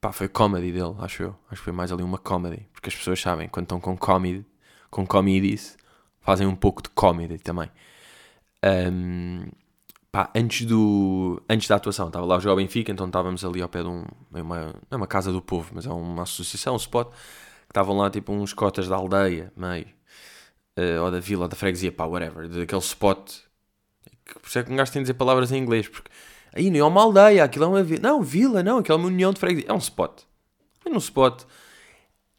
[0.00, 1.36] Pá, foi comedy dele, acho eu.
[1.50, 2.66] Acho que foi mais ali uma comedy.
[2.72, 4.46] Porque as pessoas sabem, quando estão com comedy,
[4.90, 5.76] com comedies,
[6.20, 7.70] fazem um pouco de comedy também.
[8.64, 9.46] Um,
[10.10, 13.82] pá, antes, do, antes da atuação, estava lá o Benfica, então estávamos ali ao pé
[13.82, 14.04] de um.
[14.34, 17.08] É uma, não é uma casa do povo, mas é uma associação, um spot.
[17.10, 19.86] Que estavam lá tipo uns cotas da aldeia, meio.
[20.78, 22.48] Uh, ou da vila, ou da freguesia, pá, whatever.
[22.48, 23.49] Daquele spot.
[24.34, 26.10] Por isso é que um gajo tem de dizer palavras em inglês, porque.
[26.52, 28.02] Aí não é uma aldeia, aquilo é uma vila.
[28.02, 29.70] Não, vila, não, aquilo é uma união de freguesia.
[29.70, 30.22] É um spot.
[30.84, 31.44] É um spot.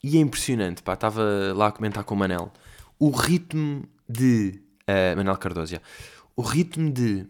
[0.03, 1.23] E é impressionante, pá, estava
[1.55, 2.51] lá a comentar com o Manel.
[2.99, 4.61] O ritmo de.
[4.81, 5.77] Uh, Manel Cardoso.
[6.35, 7.27] O ritmo de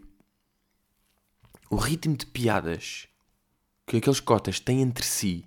[1.72, 3.08] o ritmo de piadas
[3.86, 5.46] que aqueles cotas têm entre si,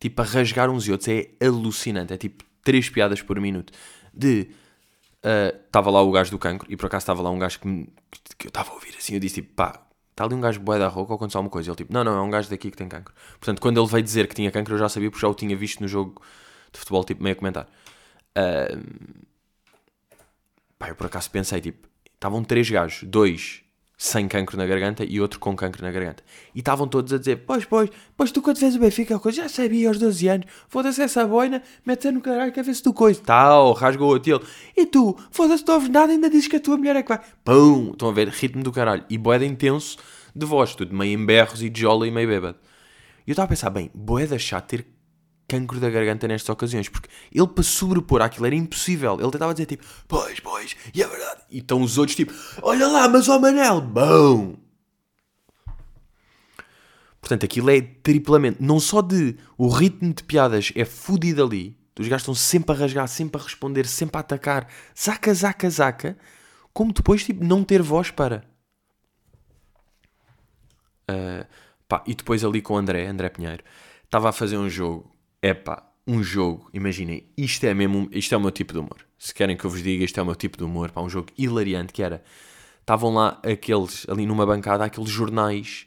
[0.00, 2.12] tipo a rasgar uns e outros, é alucinante.
[2.12, 3.72] É tipo três piadas por minuto.
[4.12, 4.48] De
[5.66, 7.66] estava uh, lá o gajo do cancro e por acaso estava lá um gajo que,
[7.66, 7.92] me,
[8.38, 9.14] que eu estava a ouvir assim.
[9.14, 11.70] Eu disse tipo, pá, está ali um gajo boé da rouca ou aconteceu alguma coisa?
[11.70, 13.14] Ele tipo, não, não, é um gajo daqui que tem cancro.
[13.38, 15.56] Portanto, quando ele veio dizer que tinha cancro, eu já sabia porque já o tinha
[15.56, 16.22] visto no jogo
[16.72, 17.68] de futebol, tipo, meio a comentar.
[18.36, 19.26] Uh,
[20.78, 23.62] pá, eu por acaso pensei, tipo, estavam três gajos, dois
[24.00, 26.22] sem cancro na garganta e outro com cancro na garganta.
[26.54, 29.48] E estavam todos a dizer: Pois, pois, pois tu quando vês o Benfica, coisa, já
[29.48, 33.20] sabia aos 12 anos, foda-se essa boina, mete-se no caralho, quer ver se tu coisa.
[33.20, 34.40] Tal, rasgou o tilo.
[34.76, 37.20] E tu, foda-se, não ouves nada, ainda dizes que a tua mulher é que vai.
[37.44, 37.90] Pum!
[37.90, 39.04] Estão a ver, ritmo do caralho.
[39.10, 39.98] E boeda intenso
[40.34, 42.56] de voz, tudo meio em berros e de jola e meio bêbado.
[43.26, 44.86] E eu estava a pensar: bem, boeda chato ter
[45.48, 49.18] cancro da garganta nestas ocasiões, porque ele para sobrepor aquilo era impossível.
[49.18, 51.42] Ele tentava dizer tipo, pois, pois, e é verdade.
[51.50, 52.32] E estão os outros tipo,
[52.62, 54.56] olha lá, mas ó Manel, bom.
[57.20, 62.06] Portanto, aquilo é triplamente, não só de o ritmo de piadas é fodido ali, os
[62.06, 66.18] gajos estão sempre a rasgar, sempre a responder, sempre a atacar, zaca, zaca, zaca,
[66.72, 68.44] como depois tipo, não ter voz para.
[71.10, 71.44] Uh,
[71.88, 73.64] pá, e depois ali com o André, André Pinheiro,
[74.04, 75.10] estava a fazer um jogo
[75.42, 79.06] é pá, um jogo, imaginem, isto é mesmo, isto é o meu tipo de humor.
[79.18, 81.08] Se querem que eu vos diga, isto é o meu tipo de humor, pá, um
[81.08, 82.22] jogo hilariante que era,
[82.80, 85.86] estavam lá aqueles, ali numa bancada, aqueles jornais,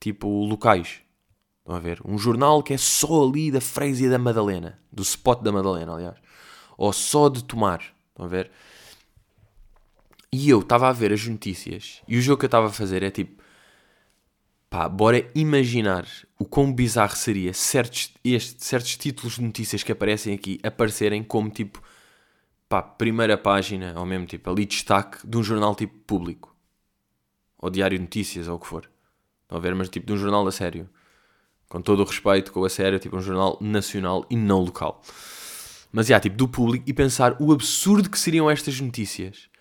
[0.00, 1.00] tipo, locais.
[1.60, 2.00] Estão a ver?
[2.04, 6.16] Um jornal que é só ali da freguesia da Madalena, do spot da Madalena, aliás.
[6.76, 7.82] Ou só de Tomar.
[8.10, 8.50] Estão a ver?
[10.32, 13.02] E eu estava a ver as notícias, e o jogo que eu estava a fazer
[13.02, 13.42] é tipo,
[14.72, 16.08] Pá, bora imaginar
[16.38, 21.50] o quão bizarro seria certos, este, certos títulos de notícias que aparecem aqui aparecerem como
[21.50, 21.82] tipo,
[22.70, 26.56] pá, primeira página, ou mesmo tipo ali destaque de um jornal tipo público.
[27.58, 28.90] Ou diário de notícias, ou o que for.
[29.42, 29.74] Estão a ver?
[29.74, 30.88] Mas tipo de um jornal a sério.
[31.68, 35.02] Com todo o respeito, com a sério, tipo um jornal nacional e não local.
[35.92, 39.51] Mas, já, tipo, do público e pensar o absurdo que seriam estas notícias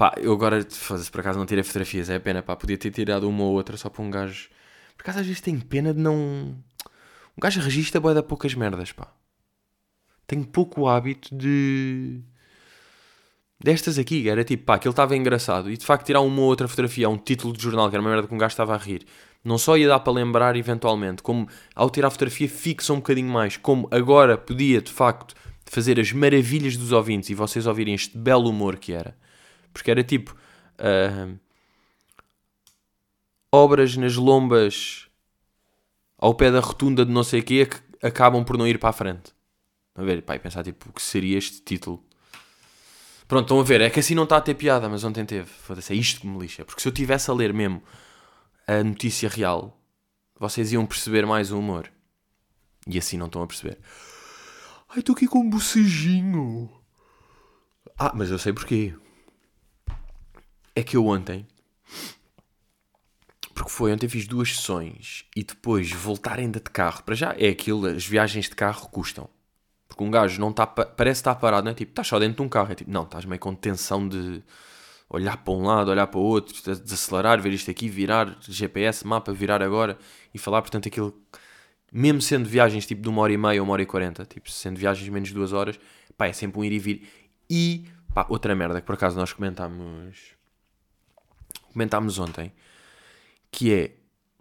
[0.00, 3.28] Pá, eu agora, foda-se, por acaso não tirei fotografias, é pena, pá, podia ter tirado
[3.28, 4.48] uma ou outra só para um gajo.
[4.96, 6.14] Por acaso às vezes tenho pena de não.
[6.16, 9.12] Um gajo registra boa da poucas merdas, pá.
[10.26, 12.18] Tenho pouco hábito de.
[13.62, 15.70] Destas aqui, era tipo, pá, aquilo estava engraçado.
[15.70, 18.00] E de facto, tirar uma ou outra fotografia a um título de jornal, que era
[18.00, 19.04] uma merda que um gajo estava a rir,
[19.44, 23.28] não só ia dar para lembrar eventualmente, como ao tirar a fotografia fixa um bocadinho
[23.28, 25.34] mais, como agora podia de facto
[25.66, 29.14] fazer as maravilhas dos ouvintes e vocês ouvirem este belo humor que era.
[29.72, 30.36] Porque era tipo.
[30.78, 31.38] Uh,
[33.52, 35.08] obras nas lombas
[36.16, 38.90] ao pé da rotunda de não sei o quê que acabam por não ir para
[38.90, 39.32] a frente.
[39.94, 42.04] A ver, e pensar tipo, o que seria este título?
[43.26, 45.46] Pronto, estão a ver, é que assim não está a ter piada, mas ontem teve.
[45.48, 46.64] Foda-se, é isto que me lixa.
[46.64, 47.82] Porque se eu tivesse a ler mesmo
[48.66, 49.78] a notícia real,
[50.38, 51.90] vocês iam perceber mais o humor.
[52.86, 53.78] E assim não estão a perceber.
[54.88, 56.70] Ai, estou aqui com um bocejinho.
[57.98, 58.94] Ah, mas eu sei porquê.
[60.74, 61.46] É que eu ontem.
[63.54, 67.02] Porque foi ontem fiz duas sessões e depois voltar ainda de carro.
[67.02, 69.28] Para já é aquilo, as viagens de carro custam.
[69.86, 70.66] Porque um gajo não está.
[70.66, 71.74] Parece estar parado, não é?
[71.74, 72.72] Tipo, estás só dentro de um carro.
[72.72, 74.42] É tipo, não, estás meio com tensão de
[75.10, 79.32] olhar para um lado, olhar para o outro, desacelerar, ver isto aqui, virar, GPS, mapa,
[79.32, 79.98] virar agora
[80.32, 80.62] e falar.
[80.62, 81.20] Portanto, aquilo
[81.92, 84.50] mesmo sendo viagens tipo de uma hora e meia ou uma hora e quarenta, tipo,
[84.50, 85.78] sendo viagens menos de duas horas,
[86.16, 87.08] pá, é sempre um ir e vir.
[87.48, 90.36] E, pá, outra merda que por acaso nós comentámos,
[91.72, 92.52] comentámos ontem,
[93.50, 93.96] que é,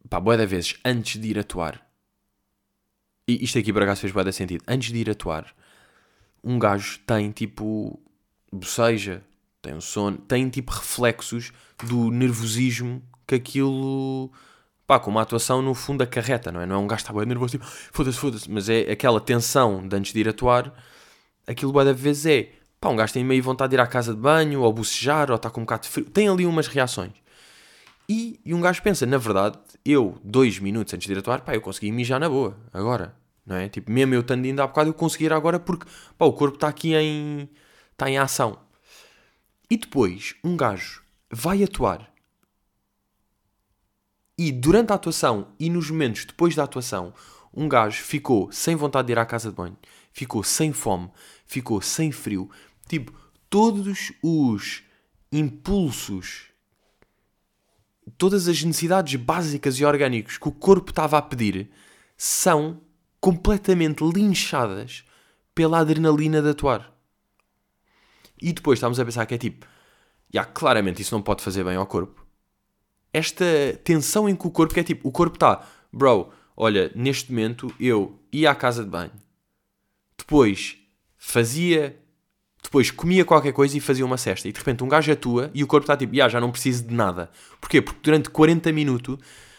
[0.09, 1.85] pá, boa da vezes, antes de ir atuar,
[3.27, 5.53] e isto aqui por acaso fez boa sentido, antes de ir atuar,
[6.43, 7.99] um gajo tem tipo,
[8.51, 9.23] boceja,
[9.61, 11.51] tem um sono, tem tipo reflexos
[11.83, 14.31] do nervosismo que aquilo
[14.89, 16.65] pá, com uma atuação no fundo acarreta, não é?
[16.65, 19.87] Não é um gajo que está bem nervoso, tipo, foda-se, foda-se, mas é aquela tensão
[19.87, 20.73] de antes de ir atuar,
[21.45, 24.13] aquilo bem da vezes é, pá, um gajo tem meio vontade de ir à casa
[24.13, 27.13] de banho, ou bocejar, ou está com um bocado de frio, tem ali umas reações.
[28.07, 31.53] E, e um gajo pensa, na verdade, eu, dois minutos antes de ir atuar, pá,
[31.55, 33.15] eu consegui mijar na boa, agora,
[33.45, 33.69] não é?
[33.69, 35.85] Tipo, mesmo eu estando indo há bocado, eu consegui ir agora porque,
[36.17, 37.49] pá, o corpo está aqui em,
[37.91, 38.59] está em ação.
[39.69, 42.09] E depois, um gajo vai atuar
[44.41, 47.13] e durante a atuação e nos momentos depois da atuação,
[47.53, 49.75] um gajo ficou sem vontade de ir à casa de banho,
[50.13, 51.11] ficou sem fome,
[51.45, 52.49] ficou sem frio.
[52.89, 53.13] Tipo,
[53.49, 54.83] todos os
[55.31, 56.47] impulsos,
[58.17, 61.71] todas as necessidades básicas e orgânicos que o corpo estava a pedir
[62.17, 62.81] são
[63.21, 65.05] completamente linchadas
[65.55, 66.93] pela adrenalina de atuar.
[68.41, 69.65] E depois estamos a pensar que é tipo,
[70.33, 72.19] já, claramente isso não pode fazer bem ao corpo
[73.13, 73.45] esta
[73.83, 78.19] tensão em que o corpo, é tipo, o corpo está, bro, olha, neste momento eu
[78.31, 79.11] ia à casa de banho,
[80.17, 80.77] depois
[81.17, 81.99] fazia,
[82.61, 85.63] depois comia qualquer coisa e fazia uma cesta, e de repente um gajo atua e
[85.63, 87.29] o corpo está tipo, yeah, já não preciso de nada.
[87.59, 87.81] Porquê?
[87.81, 89.17] Porque durante 40 minutos,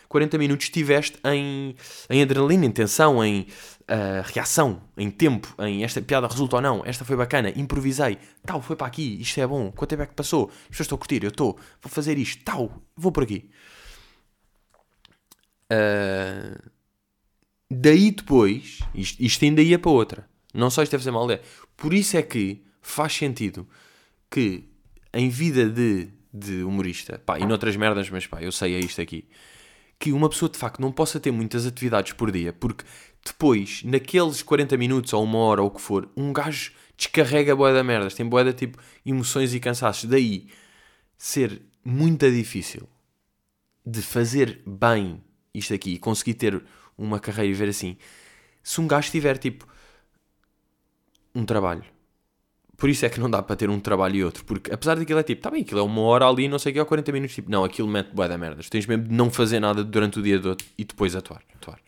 [0.09, 1.75] 40 minutos estiveste em,
[2.11, 6.83] em adrenalina, em tensão, em uh, reação, em tempo, em esta piada resulta ou não,
[6.85, 10.15] esta foi bacana, improvisei, tal, foi para aqui, isto é bom, quanto tempo é que
[10.15, 10.51] passou?
[10.63, 13.51] As pessoas estão a curtir, eu estou, vou fazer isto, tal, vou por aqui.
[15.73, 16.71] Uh,
[17.71, 21.41] daí depois, isto, isto ainda ia para outra, não só isto deve fazer mal, é,
[21.77, 23.69] por isso é que faz sentido
[24.31, 24.65] que
[25.13, 29.01] em vida de, de humorista, pá, e noutras merdas, mas pá, eu sei é isto
[29.01, 29.29] aqui,
[29.99, 32.85] que uma pessoa de facto não possa ter muitas atividades por dia, porque
[33.25, 37.73] depois, naqueles 40 minutos ou uma hora ou o que for, um gajo descarrega boa
[37.73, 40.09] da merdas, tem boa tipo emoções e cansaços.
[40.09, 40.49] Daí
[41.19, 42.89] ser muito difícil
[43.85, 46.63] de fazer bem isto aqui e conseguir ter
[46.97, 47.97] uma carreira e ver assim.
[48.63, 49.67] Se um gajo tiver tipo
[51.35, 51.85] um trabalho,
[52.81, 55.21] por isso é que não dá para ter um trabalho e outro, porque apesar daquilo
[55.21, 57.13] é tipo, tá bem, aquilo é uma hora ali, não sei o que, é 40
[57.13, 58.71] minutos, tipo, não, aquilo mete boa da merdas.
[58.71, 61.43] Tens mesmo de não fazer nada durante o dia todo e depois atuar.
[61.55, 61.79] atuar.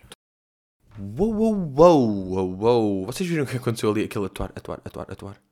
[0.99, 3.07] Uou, uou, uou, uou.
[3.07, 4.05] Vocês viram o que aconteceu ali?
[4.05, 5.43] Aquele atuar, atuar, atuar, atuar.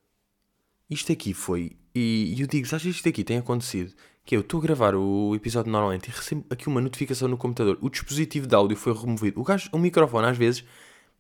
[0.91, 1.73] Isto aqui foi.
[1.95, 3.95] E, eu digo, sabes isto aqui tem acontecido?
[4.27, 7.79] Que eu estou a gravar o episódio normalmente e recebo aqui uma notificação no computador.
[7.81, 9.41] O dispositivo de áudio foi removido.
[9.41, 10.65] O, gajo, o microfone às vezes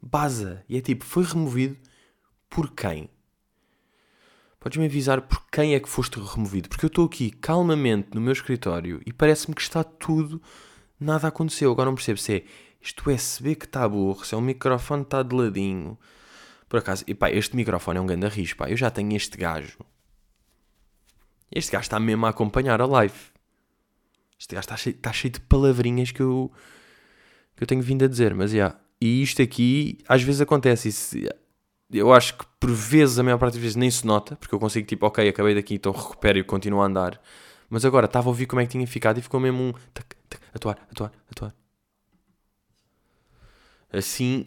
[0.03, 0.63] baza.
[0.69, 1.79] E é tipo, foi removido
[2.51, 3.09] por quem?
[4.61, 6.69] Podes-me avisar por quem é que foste removido?
[6.69, 10.41] Porque eu estou aqui calmamente no meu escritório e parece-me que está tudo.
[11.01, 11.73] Nada aconteceu.
[11.73, 12.45] Agora não percebo se é
[12.83, 15.99] este USB que está burro, se é um microfone que está de ladinho.
[16.69, 18.69] Por acaso, e pá, este microfone é um grande risco, pá.
[18.69, 19.79] Eu já tenho este gajo.
[21.51, 23.19] Este gajo está mesmo a acompanhar a live.
[24.39, 26.53] Este gajo está cheio, está cheio de palavrinhas que eu,
[27.57, 28.57] que eu tenho vindo a dizer, mas já.
[28.57, 28.81] Yeah.
[29.01, 31.17] E isto aqui, às vezes acontece isso.
[31.91, 34.59] Eu acho que por vezes, a maior parte das vezes, nem se nota, porque eu
[34.59, 37.21] consigo, tipo, ok, acabei daqui, então recupero e continuo a andar.
[37.69, 39.73] Mas agora estava a ouvir como é que tinha ficado e ficou mesmo um.
[39.95, 41.55] Tac, tac, atuar, atuar, atuar.
[43.93, 44.47] Assim,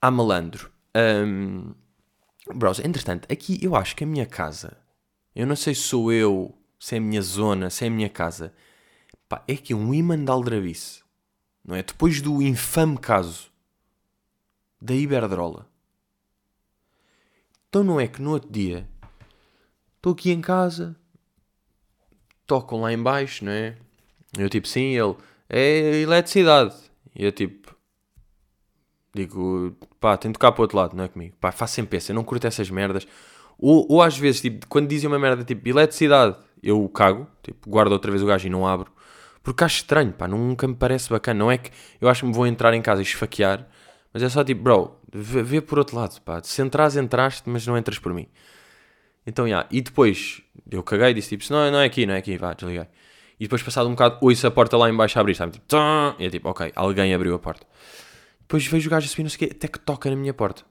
[0.00, 0.70] a malandro.
[0.96, 1.74] Um,
[2.54, 4.76] bros, entretanto, aqui eu acho que a minha casa,
[5.34, 8.08] eu não sei se sou eu, se é a minha zona, se é a minha
[8.08, 8.52] casa,
[9.28, 11.02] pá, é que um imã de aldrabice,
[11.64, 11.82] não é?
[11.82, 13.50] Depois do infame caso
[14.80, 15.68] da Iberdrola.
[17.76, 18.88] Então não é que no outro dia
[19.98, 20.96] estou aqui em casa,
[22.46, 23.76] tocam lá em baixo, não é?
[24.38, 25.14] Eu tipo, sim, ele
[25.46, 26.74] é eletricidade.
[27.14, 27.76] E eu tipo,
[29.14, 31.36] digo, pá, tem de tocar para o outro lado, não é comigo.
[31.38, 33.06] Pá, faço sempre essa, eu não curto essas merdas.
[33.58, 37.92] Ou, ou às vezes, tipo, quando dizem uma merda tipo eletricidade, eu cago, tipo, guardo
[37.92, 38.90] outra vez o gajo e não abro.
[39.42, 41.40] Porque acho estranho, pá, nunca me parece bacana.
[41.40, 43.68] Não é que eu acho que me vou entrar em casa e esfaquear,
[44.12, 46.42] mas é só tipo, bro, vê, vê por outro lado, pá.
[46.42, 48.26] Se entras, entraste, mas não entras por mim.
[49.26, 49.66] Então, já.
[49.70, 52.52] E depois, eu caguei e disse tipo, não, não é aqui, não é aqui, vá,
[52.52, 52.86] desliguei.
[53.38, 55.52] E depois, passado um bocado, ouço a porta lá embaixo a abrir, sabe?
[55.52, 55.66] Tipo,
[56.18, 57.66] e é tipo, ok, alguém abriu a porta.
[58.40, 60.32] Depois vejo o gajo a subir, não sei o quê, até que toca na minha
[60.32, 60.62] porta.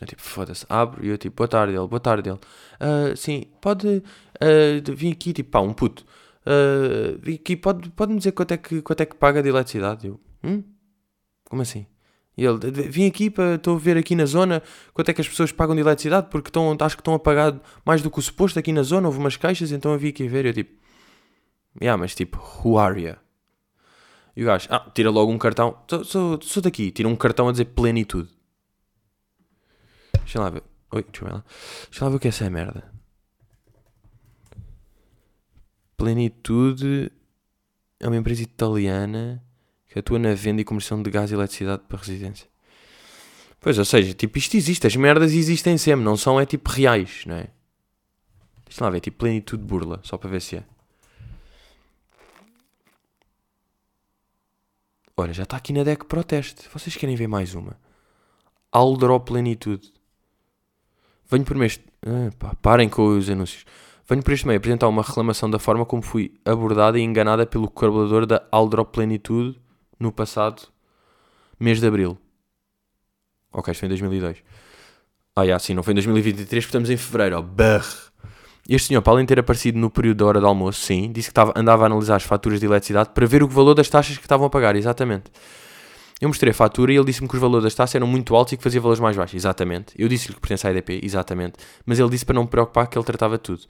[0.00, 2.38] Eu tipo, foda-se, abro e eu tipo, boa tarde ele, boa tarde ele.
[2.80, 6.04] Uh, sim, pode uh, vir aqui, tipo, pá, um puto.
[6.46, 10.06] Uh, vim aqui, pode, pode dizer quanto é, que, quanto é que paga de eletricidade?
[10.06, 10.64] Eu, hum?
[11.44, 11.86] Como assim?
[12.36, 14.62] E ele, vim aqui para, estou a ver aqui na zona
[14.94, 17.60] quanto é que as pessoas pagam de eletricidade, porque estão, acho que estão a pagar
[17.84, 20.26] mais do que o suposto aqui na zona, houve umas caixas, então eu vim aqui
[20.26, 20.74] ver, eu tipo,
[21.80, 23.16] yeah, mas tipo, who are you?
[24.34, 27.52] E o gajo, ah, tira logo um cartão, sou, sou, daqui, tira um cartão a
[27.52, 28.30] dizer plenitude.
[30.20, 31.44] Deixa lá ver, oi, deixa lá,
[31.90, 32.90] deixa lá ver o que é essa merda.
[35.98, 37.12] Plenitude
[38.00, 39.44] é uma empresa italiana
[39.92, 42.48] que atua na venda e conversão de gás e eletricidade para residência.
[43.60, 47.24] Pois, ou seja, tipo, isto existe, as merdas existem sempre, não são, é tipo, reais,
[47.26, 47.48] não é?
[48.64, 50.64] Deixa lá ver, tipo, plenitude burla, só para ver se é.
[55.14, 56.68] Olha, já está aqui na deck proteste.
[56.72, 57.76] Vocês querem ver mais uma?
[58.72, 59.92] Aldro Plenitude.
[61.30, 61.84] Venho por este.
[62.04, 63.66] Ah, parem com os anúncios.
[64.08, 67.70] Venho por este meio apresentar uma reclamação da forma como fui abordada e enganada pelo
[67.70, 69.60] colaborador da Aldro Plenitude
[69.98, 70.62] no passado
[71.58, 72.18] mês de abril.
[73.52, 74.38] Ok, isto foi em 2002.
[75.36, 77.38] Ah, já, sim, não foi em 2023, porque estamos em fevereiro.
[77.38, 77.62] Oh,
[78.68, 81.28] Este senhor, para além de ter aparecido no período da hora de almoço, sim, disse
[81.28, 84.16] que estava, andava a analisar as faturas de eletricidade para ver o valor das taxas
[84.16, 85.30] que estavam a pagar, exatamente.
[86.20, 88.52] Eu mostrei a fatura e ele disse-me que os valores das taxas eram muito altos
[88.52, 89.92] e que fazia valores mais baixos, exatamente.
[89.98, 91.54] Eu disse-lhe que pertence à EDP, exatamente.
[91.84, 93.62] Mas ele disse para não me preocupar que ele tratava tudo.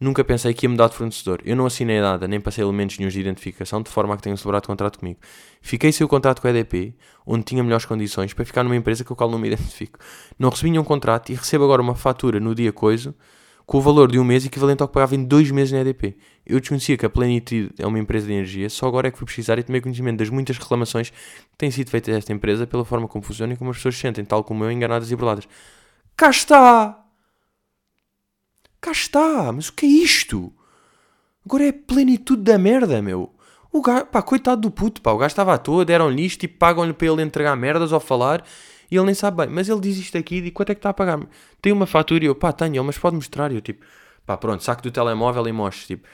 [0.00, 1.40] Nunca pensei que ia mudar de fornecedor.
[1.44, 4.36] Eu não assinei nada, nem passei elementos nenhum de identificação, de forma a que tenham
[4.36, 5.18] celebrado contrato comigo.
[5.60, 6.94] Fiquei sem o contrato com a EDP,
[7.26, 9.98] onde tinha melhores condições, para ficar numa empresa com a qual não me identifico.
[10.38, 13.14] Não recebi nenhum contrato e recebo agora uma fatura no dia coisa,
[13.66, 16.16] com o valor de um mês equivalente ao que pagava em dois meses na EDP.
[16.46, 19.26] Eu desconhecia que a Plenitude é uma empresa de energia, só agora é que fui
[19.26, 22.84] precisar e tomei conhecimento das muitas reclamações que têm sido feitas a esta empresa pela
[22.84, 25.46] forma como funciona e como as pessoas se sentem, tal como eu, enganadas e burladas.
[26.16, 27.07] Cá está!
[28.80, 29.52] Cá está!
[29.52, 30.52] Mas o que é isto?
[31.44, 33.34] Agora é plenitude da merda, meu.
[33.72, 35.12] O gajo, pá, coitado do puto, pá.
[35.12, 38.44] O gajo estava à toa, deram-lhe isto e pagam-lhe para ele entregar merdas ou falar
[38.90, 39.54] e ele nem sabe bem.
[39.54, 41.18] Mas ele diz isto aqui e quanto é que está a pagar?
[41.18, 41.28] -me?
[41.60, 43.52] Tem uma fatura e eu, pá, tenho, mas pode mostrar.
[43.52, 43.84] E eu, tipo,
[44.26, 46.08] pá, pronto, saco do telemóvel e mostro, tipo.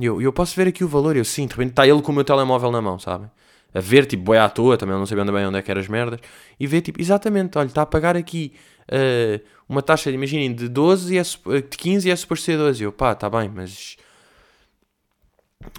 [0.00, 1.16] Eu, eu posso ver aqui o valor.
[1.16, 3.30] E eu, sim, de repente está ele com o meu telemóvel na mão, sabem?
[3.74, 5.88] A ver, tipo, boi à toa, também não sabia bem onde é que eram as
[5.88, 6.20] merdas.
[6.60, 8.52] E ver, tipo, exatamente, olha, está a pagar aqui
[8.88, 12.82] uh, uma taxa, imaginem, de 12 e é, de 15 e é suposto ser 12.
[12.82, 13.96] E eu, pá, está bem, mas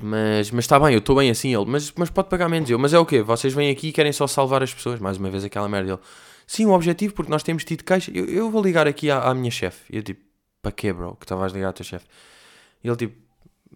[0.01, 1.53] mas, está bem, eu estou bem assim.
[1.53, 2.69] Ele, mas, mas pode pagar menos.
[2.69, 3.21] Eu, mas é o quê?
[3.21, 4.99] Vocês vêm aqui e querem só salvar as pessoas.
[4.99, 5.91] Mais uma vez aquela merda.
[5.91, 5.99] Ele,
[6.47, 8.11] sim, o objetivo, porque nós temos tido queixa.
[8.13, 9.81] Eu, eu vou ligar aqui à, à minha chefe.
[9.95, 10.21] Eu tipo,
[10.61, 11.15] para quê, bro?
[11.15, 12.05] Que estavas a ligar à tua chefe?
[12.83, 13.15] Ele tipo,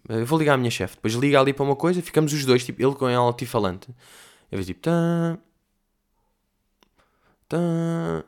[0.08, 0.96] eu vou ligar à minha chefe.
[0.96, 3.88] Depois liga ali para uma coisa, ficamos os dois, tipo, ele com ela altifalante.
[4.50, 5.38] Eu tipo, tá.
[7.48, 7.58] Tá,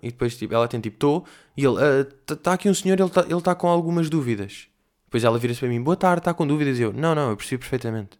[0.03, 1.25] e depois tipo, ela tem tipo, estou.
[1.57, 1.77] E ele,
[2.21, 4.69] está tá aqui um senhor, ele está ele tá com algumas dúvidas.
[5.05, 6.79] Depois ela vira-se para mim, boa tarde, está com dúvidas?
[6.79, 8.19] E eu, não, não, eu percebi perfeitamente.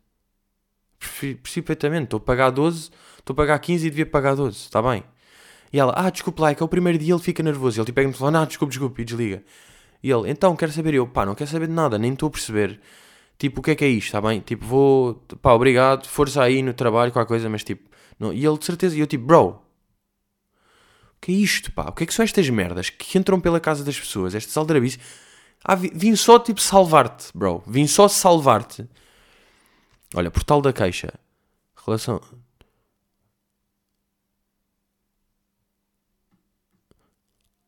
[0.99, 4.83] Percebi perfeitamente, estou a pagar 12, estou a pagar 15 e devia pagar 12, está
[4.83, 5.05] bem.
[5.73, 7.79] E ela, ah, desculpe lá, é que é o primeiro dia ele fica nervoso.
[7.79, 9.43] E ele tipo, pega-me e fala, não, desculpe, desculpe, e desliga.
[10.03, 10.95] E ele, então, quero saber.
[10.95, 12.81] E eu, pá, não quero saber de nada, nem estou a perceber.
[13.41, 14.41] Tipo, o que é que é isto, está bem?
[14.41, 17.89] Tipo, vou, pá, obrigado, força aí no trabalho, qualquer coisa, mas tipo,
[18.19, 18.33] não.
[18.35, 19.63] E ele, de certeza, e eu tipo, bro,
[21.17, 21.85] o que é isto, pá?
[21.89, 24.99] O que é que são estas merdas que entram pela casa das pessoas, estas aldrabices?
[25.65, 27.63] Ah, vim só tipo salvar-te, bro.
[27.67, 28.87] Vim só salvar-te.
[30.15, 31.13] Olha, portal da queixa.
[31.87, 32.21] Relação.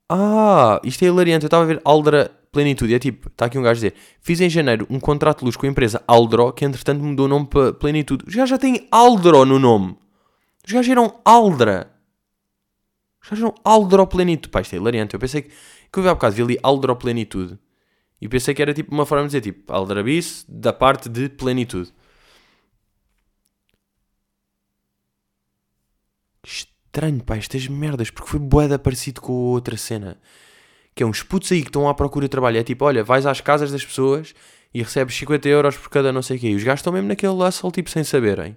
[0.08, 1.44] Ah, isto é hilariante.
[1.44, 2.94] Eu estava a ver Aldra Plenitude.
[2.94, 5.56] É tipo, está aqui um gajo a dizer: Fiz em janeiro um contrato de luz
[5.56, 8.24] com a empresa Aldro, que entretanto mudou o nome para Plenitude.
[8.28, 9.96] Os gajos já têm Aldro no nome.
[10.64, 11.90] Os gajos eram Aldra.
[13.22, 14.50] Os gajos eram Aldro Plenitude.
[14.50, 15.14] Pá, isto é hilariante.
[15.14, 17.58] Eu pensei que, que eu vi há bocado, vi ali Aldro Plenitude.
[18.22, 21.92] E pensei que era tipo uma forma de dizer tipo Aldrabice da parte de plenitude.
[26.44, 30.20] Estranho, pá, estas merdas, porque foi boeda parecido com outra cena.
[30.94, 32.58] Que é uns putos aí que estão à procura de trabalho.
[32.58, 34.34] É tipo, olha, vais às casas das pessoas
[34.74, 36.48] e recebes 50 euros por cada não sei o quê.
[36.48, 38.56] E os gajos estão mesmo naquele hustle, tipo, sem saberem.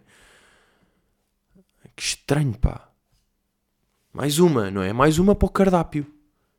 [1.96, 2.90] Que estranho, pá.
[4.14, 4.94] Mais uma, não é?
[4.94, 6.06] Mais uma para o cardápio.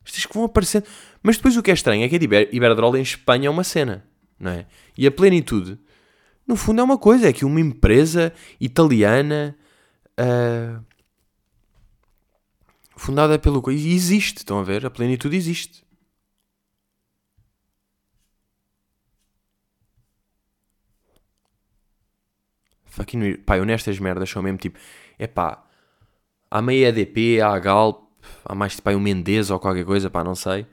[0.04, 0.84] Estas que vão aparecendo.
[1.22, 3.64] Mas depois o que é estranho é que a Iber Iberdrola em Espanha é uma
[3.64, 4.04] cena,
[4.38, 4.66] não é?
[4.96, 5.78] E a plenitude,
[6.46, 7.28] no fundo, é uma coisa.
[7.28, 9.56] É que uma empresa italiana.
[10.18, 10.84] Uh,
[12.96, 13.62] fundada pelo.
[13.70, 14.84] E existe, estão a ver?
[14.86, 15.84] A plenitude existe.
[22.86, 23.36] Fucking.
[23.44, 24.78] Pá, eu nestas merdas são mesmo tipo.
[25.18, 25.62] É pá.
[26.50, 28.04] Há meia EDP, há a Galp,
[28.44, 30.66] há mais tipo aí um Mendes ou qualquer coisa, pá, não sei.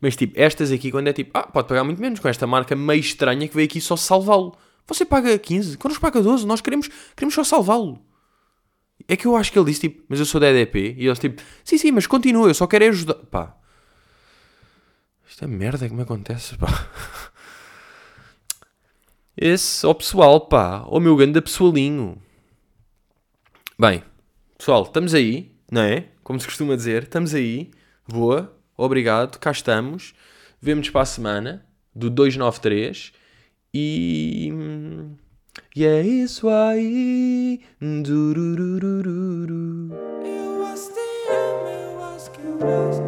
[0.00, 2.74] Mas tipo, estas aqui, quando é tipo, ah, pode pagar muito menos com esta marca
[2.74, 4.56] meio estranha que veio aqui só salvá-lo.
[4.86, 8.00] Você paga 15, quando nos paga 12, nós queremos, queremos só salvá-lo.
[9.06, 10.94] É que eu acho que ele disse tipo, mas eu sou da EDP.
[10.98, 13.14] E eles tipo, sim, sim, mas continua, eu só quero é ajudar.
[13.14, 13.56] Pá,
[15.28, 16.66] isto é merda que me acontece, pá.
[19.36, 22.20] Esse, ó pessoal, pá, ó meu grande pessoalinho.
[23.78, 24.02] Bem,
[24.56, 26.08] pessoal, estamos aí, não é?
[26.24, 27.70] Como se costuma dizer, estamos aí.
[28.08, 30.12] Boa, obrigado, cá estamos.
[30.60, 33.12] Vemo-nos para a semana do 293
[33.72, 34.52] e.
[35.76, 37.60] E é isso aí.
[37.80, 39.92] Durururururu.
[40.24, 40.98] Eu eu acho que
[41.30, 42.58] eu acho que eu
[42.88, 43.02] acho